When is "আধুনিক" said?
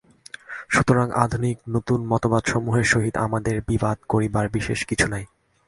1.15-1.57